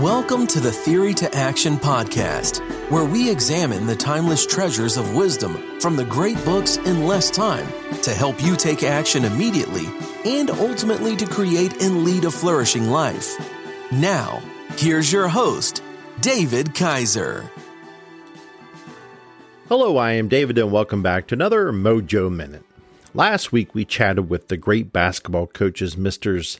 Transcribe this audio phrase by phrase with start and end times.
[0.00, 2.60] Welcome to the Theory to Action podcast,
[2.90, 7.66] where we examine the timeless treasures of wisdom from the great books in less time
[8.00, 9.84] to help you take action immediately
[10.24, 13.36] and ultimately to create and lead a flourishing life.
[13.92, 14.42] Now,
[14.78, 15.82] here's your host,
[16.22, 17.50] David Kaiser.
[19.68, 22.64] Hello, I am David, and welcome back to another Mojo Minute.
[23.12, 26.58] Last week, we chatted with the great basketball coaches, Misters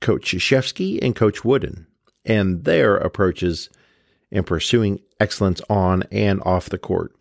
[0.00, 1.86] Coach Krzyzewski and Coach Wooden
[2.24, 3.70] and their approaches
[4.30, 7.14] in pursuing excellence on and off the court,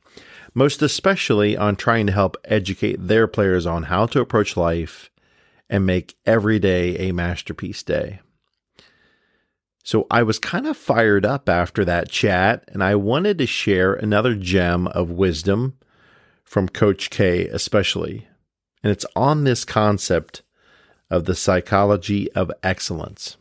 [0.53, 5.09] most especially on trying to help educate their players on how to approach life
[5.69, 8.19] and make every day a masterpiece day.
[9.83, 13.93] So I was kind of fired up after that chat, and I wanted to share
[13.93, 15.77] another gem of wisdom
[16.43, 18.27] from Coach K, especially.
[18.83, 20.41] And it's on this concept
[21.09, 23.37] of the psychology of excellence.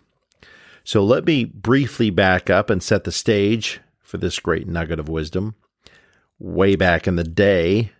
[0.86, 5.08] So let me briefly back up and set the stage for this great nugget of
[5.08, 5.56] wisdom.
[6.38, 7.90] Way back in the day,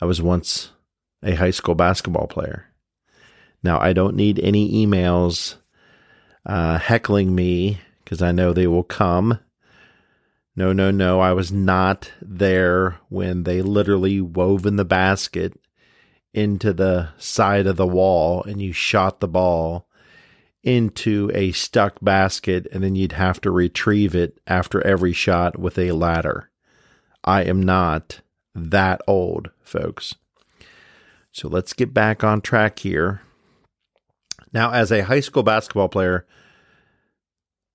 [0.00, 0.70] I was once
[1.24, 2.66] a high school basketball player.
[3.64, 5.56] Now, I don't need any emails
[6.46, 9.40] uh, heckling me because I know they will come.
[10.54, 11.18] No, no, no.
[11.18, 15.58] I was not there when they literally wove in the basket
[16.32, 19.88] into the side of the wall and you shot the ball
[20.64, 25.78] into a stuck basket and then you'd have to retrieve it after every shot with
[25.78, 26.50] a ladder.
[27.22, 28.20] I am not
[28.54, 30.14] that old, folks.
[31.32, 33.22] So let's get back on track here.
[34.52, 36.26] Now, as a high school basketball player,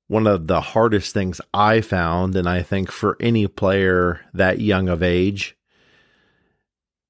[0.07, 4.89] one of the hardest things I found, and I think for any player that young
[4.89, 5.55] of age,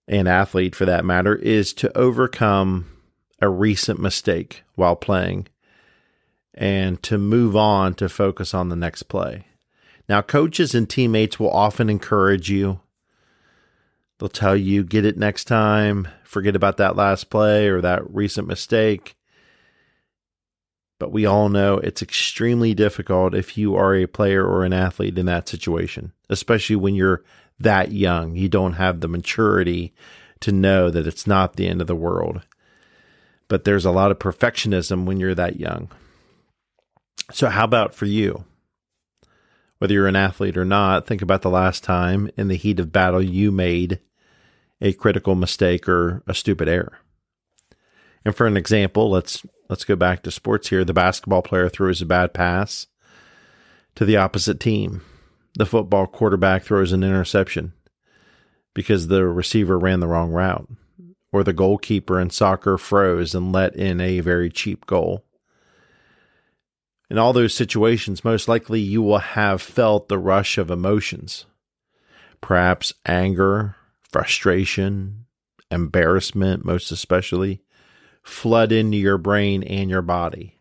[0.08, 2.88] and athlete for that matter, is to overcome
[3.42, 5.48] a recent mistake while playing
[6.60, 9.48] and to move on to focus on the next play.
[10.10, 12.82] Now, coaches and teammates will often encourage you.
[14.20, 18.46] They'll tell you, get it next time, forget about that last play or that recent
[18.46, 19.16] mistake.
[21.00, 25.18] But we all know it's extremely difficult if you are a player or an athlete
[25.18, 27.24] in that situation, especially when you're
[27.58, 28.36] that young.
[28.36, 29.94] You don't have the maturity
[30.42, 32.42] to know that it's not the end of the world.
[33.48, 35.90] But there's a lot of perfectionism when you're that young.
[37.32, 38.46] So, how about for you?
[39.78, 42.92] Whether you're an athlete or not, think about the last time in the heat of
[42.92, 44.00] battle you made
[44.82, 46.98] a critical mistake or a stupid error.
[48.26, 50.84] And for an example, let's let's go back to sports here.
[50.84, 52.88] The basketball player throws a bad pass
[53.96, 55.02] to the opposite team.
[55.56, 57.74] The football quarterback throws an interception
[58.74, 60.70] because the receiver ran the wrong route,
[61.32, 65.26] or the goalkeeper in soccer froze and let in a very cheap goal.
[67.10, 71.46] In all those situations, most likely you will have felt the rush of emotions.
[72.40, 75.26] Perhaps anger, frustration,
[75.72, 77.62] embarrassment, most especially,
[78.22, 80.60] flood into your brain and your body.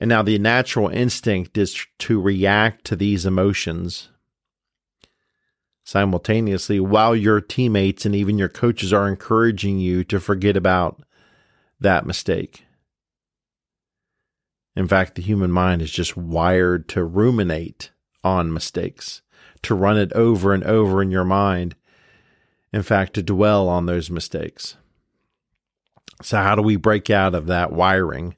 [0.00, 4.10] And now the natural instinct is to react to these emotions
[5.84, 11.02] simultaneously while your teammates and even your coaches are encouraging you to forget about
[11.80, 12.64] that mistake.
[14.76, 17.90] In fact, the human mind is just wired to ruminate
[18.24, 19.22] on mistakes,
[19.62, 21.76] to run it over and over in your mind.
[22.72, 24.76] In fact, to dwell on those mistakes.
[26.22, 28.34] So, how do we break out of that wiring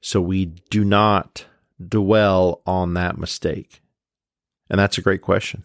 [0.00, 1.44] so we do not
[1.86, 3.82] dwell on that mistake?
[4.70, 5.64] And that's a great question.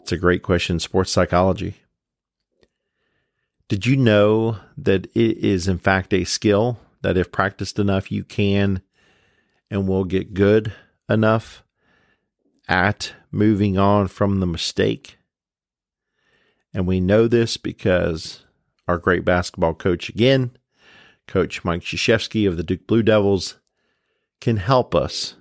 [0.00, 1.76] It's a great question sports psychology.
[3.68, 8.24] Did you know that it is, in fact, a skill that, if practiced enough, you
[8.24, 8.82] can
[9.70, 10.72] and we'll get good
[11.08, 11.62] enough
[12.68, 15.18] at moving on from the mistake.
[16.72, 18.44] And we know this because
[18.86, 20.56] our great basketball coach, again,
[21.26, 23.58] Coach Mike Krzyzewski of the Duke Blue Devils,
[24.40, 25.34] can help us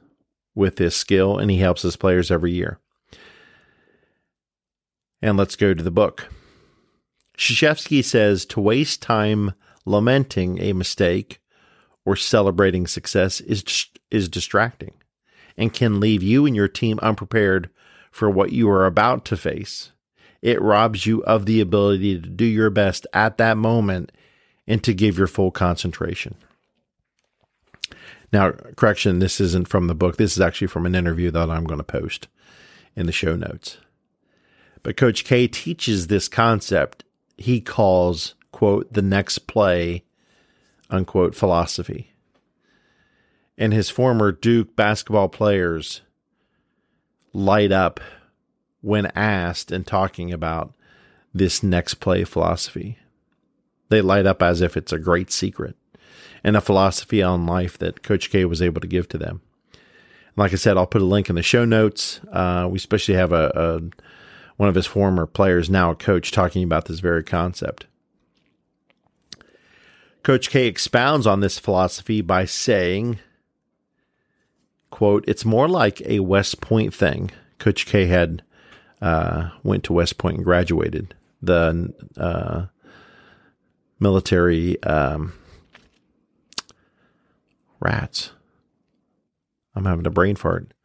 [0.53, 2.79] with this skill, and he helps his players every year.
[5.21, 6.29] And let's go to the book.
[7.37, 9.53] Krzyzewski says to waste time
[9.85, 11.39] lamenting a mistake
[12.05, 14.93] or celebrating success is is distracting
[15.57, 17.69] and can leave you and your team unprepared
[18.11, 19.91] for what you are about to face.
[20.41, 24.11] It robs you of the ability to do your best at that moment
[24.65, 26.35] and to give your full concentration.
[28.31, 30.17] Now, correction, this isn't from the book.
[30.17, 32.27] This is actually from an interview that I'm going to post
[32.95, 33.77] in the show notes.
[34.83, 37.03] But Coach K teaches this concept
[37.37, 40.03] he calls, quote, the next play
[40.89, 42.13] unquote philosophy.
[43.57, 46.01] and his former Duke basketball players
[47.33, 47.99] light up
[48.81, 50.73] when asked and talking about
[51.33, 52.97] this next play philosophy.
[53.89, 55.75] They light up as if it's a great secret
[56.41, 59.41] and a philosophy on life that Coach K was able to give to them.
[60.37, 62.21] Like I said, I'll put a link in the show notes.
[62.31, 63.81] Uh, we especially have a, a
[64.55, 67.87] one of his former players, now a coach, talking about this very concept.
[70.29, 73.17] Coach K expounds on this philosophy by saying,
[74.91, 77.31] quote, it's more like a West Point thing.
[77.57, 78.43] Coach K had
[79.01, 82.67] uh, went to West Point and graduated the uh,
[83.99, 85.33] military um,
[87.79, 88.29] rats.
[89.73, 90.75] I'm having a brain fart.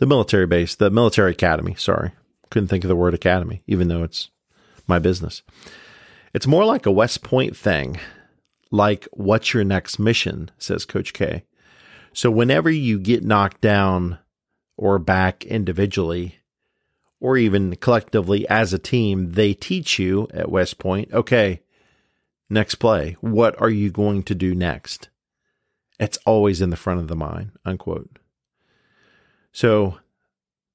[0.00, 1.76] The military base, the military academy.
[1.78, 2.10] Sorry,
[2.50, 4.30] couldn't think of the word academy, even though it's
[4.88, 5.42] my business.
[6.34, 8.00] It's more like a West Point thing,
[8.76, 11.44] like what's your next mission, says Coach K.
[12.12, 14.18] So whenever you get knocked down
[14.76, 16.36] or back individually,
[17.20, 21.62] or even collectively as a team, they teach you at West Point, okay,
[22.50, 25.08] next play, what are you going to do next?
[25.98, 28.18] It's always in the front of the mind, unquote.
[29.50, 29.98] So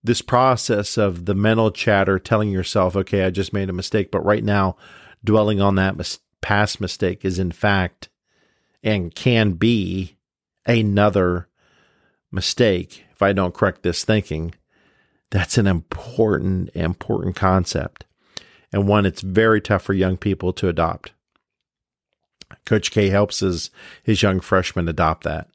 [0.04, 4.26] this process of the mental chatter telling yourself, okay, I just made a mistake, but
[4.26, 4.76] right now
[5.24, 8.10] dwelling on that mis- past mistake is in fact
[8.84, 10.18] and can be
[10.66, 11.48] another
[12.32, 14.54] mistake if I don't correct this thinking.
[15.30, 18.06] That's an important, important concept
[18.74, 21.12] and one it's very tough for young people to adopt.
[22.66, 23.70] Coach K helps his,
[24.04, 25.50] his young freshmen adopt that,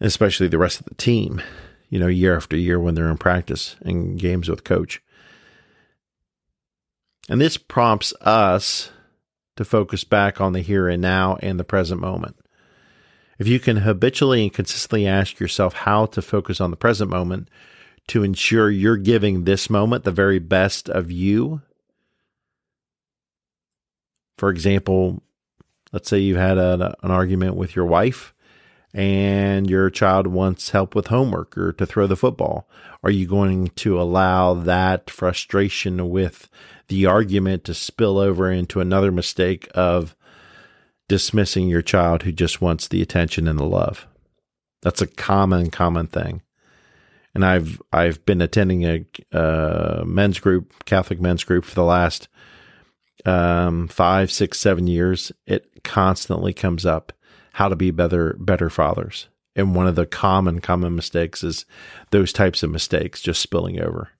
[0.00, 1.42] especially the rest of the team,
[1.88, 5.02] you know, year after year when they're in practice and games with coach.
[7.28, 8.90] And this prompts us
[9.56, 12.36] to focus back on the here and now and the present moment.
[13.38, 17.48] If you can habitually and consistently ask yourself how to focus on the present moment
[18.08, 21.62] to ensure you're giving this moment the very best of you.
[24.38, 25.22] For example,
[25.92, 28.34] let's say you've had a, an argument with your wife
[28.94, 32.68] and your child wants help with homework or to throw the football.
[33.02, 36.48] Are you going to allow that frustration with
[36.88, 40.14] the argument to spill over into another mistake of
[41.08, 44.06] dismissing your child who just wants the attention and the love?
[44.82, 46.42] That's a common, common thing.
[47.34, 52.28] And I've I've been attending a, a men's group, Catholic men's group, for the last
[53.24, 55.32] um, five, six, seven years.
[55.46, 57.12] It constantly comes up
[57.54, 59.28] how to be better better fathers.
[59.54, 61.66] And one of the common common mistakes is
[62.10, 64.10] those types of mistakes just spilling over.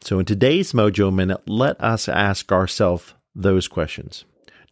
[0.00, 4.24] So in today's Mojo Minute, let us ask ourselves those questions.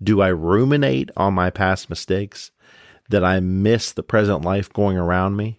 [0.03, 2.51] Do I ruminate on my past mistakes?
[3.11, 5.59] That I miss the present life going around me?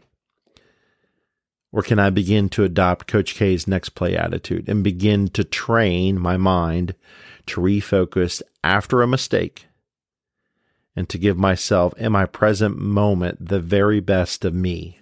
[1.72, 6.20] Or can I begin to adopt Coach K's next play attitude and begin to train
[6.20, 6.96] my mind
[7.48, 9.68] to refocus after a mistake
[10.96, 15.00] and to give myself in my present moment the very best of me,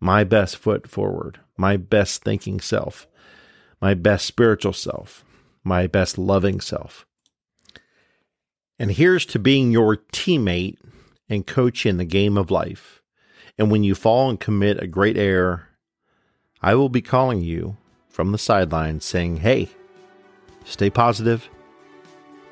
[0.00, 3.06] my best foot forward, my best thinking self,
[3.80, 5.24] my best spiritual self,
[5.62, 7.06] my best loving self.
[8.78, 10.78] And here's to being your teammate
[11.28, 13.00] and coach in the game of life.
[13.56, 15.68] And when you fall and commit a great error,
[16.60, 17.76] I will be calling you
[18.08, 19.68] from the sidelines saying, hey,
[20.64, 21.48] stay positive